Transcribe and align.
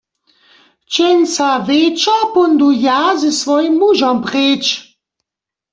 Dźensa 0.93 1.51
wječor 1.67 2.21
póńdu 2.33 2.67
ja 2.85 3.01
ze 3.21 3.31
swojim 3.39 3.73
mužom 3.81 4.17
preč. 4.27 4.63